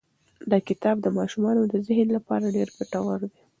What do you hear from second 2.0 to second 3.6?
لپاره ډېر ګټور دی.